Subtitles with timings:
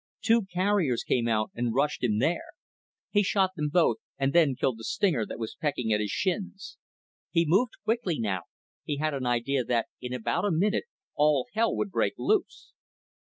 [0.23, 2.53] Two carriers came out and rushed him there.
[3.11, 6.79] He shot them both and then killed the stinger that was pecking at his shins.
[7.29, 8.45] He moved quickly now,
[8.83, 12.73] he had an idea that in about a minute all hell would break loose.